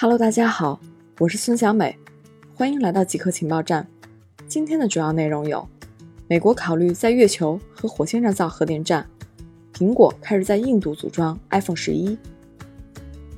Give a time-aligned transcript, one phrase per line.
[0.00, 0.78] Hello，大家好，
[1.18, 1.98] 我是孙小美，
[2.54, 3.84] 欢迎来到极客情报站。
[4.46, 5.68] 今天的主要内容有：
[6.28, 9.02] 美国考虑在月球和火星上造核电站；
[9.74, 12.16] 苹果开始在印度组装 iPhone 十一；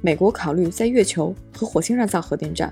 [0.02, 2.69] 美国考虑在月球和火星上造核电站；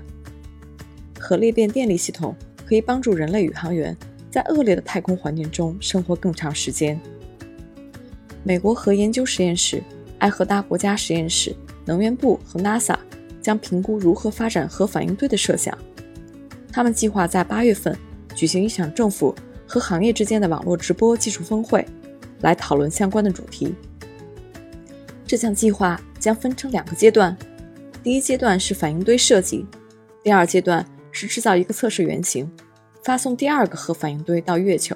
[1.19, 2.35] 核裂变电力系统
[2.67, 3.97] 可以帮助人类宇航员
[4.29, 6.95] 在恶劣的太空环境中生活更长时间；
[8.43, 9.81] 美国核研究实验室、
[10.19, 12.95] 埃荷达国家实验室、能源部和 NASA。
[13.41, 15.77] 将评估如何发展核反应堆的设想。
[16.71, 17.97] 他们计划在八月份
[18.35, 19.35] 举行一场政府
[19.67, 21.85] 和行业之间的网络直播技术峰会，
[22.41, 23.73] 来讨论相关的主题。
[25.25, 27.35] 这项计划将分成两个阶段，
[28.03, 29.65] 第一阶段是反应堆设计，
[30.23, 32.49] 第二阶段是制造一个测试原型，
[33.03, 34.95] 发送第二个核反应堆到月球。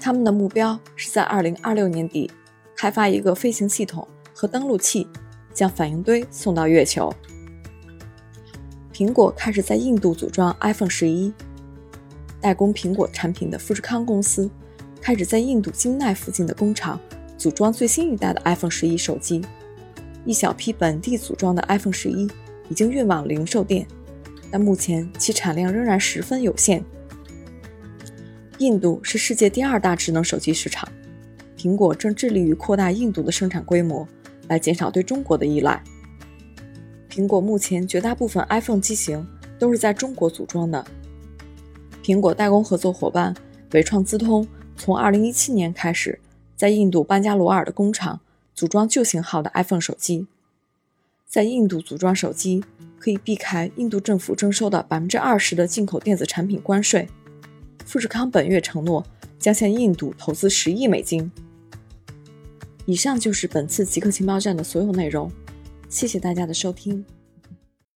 [0.00, 2.30] 他们的目标是在2026年底
[2.76, 5.06] 开发一个飞行系统和登陆器。
[5.58, 7.12] 将反应堆送到月球。
[8.92, 11.32] 苹果开始在印度组装 iPhone 十一。
[12.40, 14.48] 代工苹果产品的富士康公司
[15.00, 17.00] 开始在印度金奈附近的工厂
[17.36, 19.44] 组装最新一代的 iPhone 十一手机。
[20.24, 22.30] 一小批本地组装的 iPhone 十一
[22.68, 23.84] 已经运往零售店，
[24.52, 26.84] 但目前其产量仍然十分有限。
[28.58, 30.88] 印度是世界第二大智能手机市场，
[31.56, 34.06] 苹果正致力于扩大印度的生产规模。
[34.48, 35.82] 来减少对中国的依赖。
[37.08, 39.26] 苹果目前绝大部分 iPhone 机型
[39.58, 40.84] 都是在中国组装的。
[42.02, 43.34] 苹果代工合作伙伴
[43.72, 44.46] 伟创资通
[44.76, 46.18] 从2017年开始
[46.56, 48.20] 在印度班加罗尔的工厂
[48.54, 50.26] 组装旧型号的 iPhone 手机。
[51.26, 52.64] 在印度组装手机
[52.98, 57.08] 可以避开印度政府征收的百分之二十的进口电子产品关税。
[57.84, 59.04] 富士康本月承诺
[59.38, 61.30] 将向印度投资十亿美金。
[62.88, 65.30] 以上就是本次极客情报站的所有内容，
[65.90, 67.04] 谢谢大家的收听。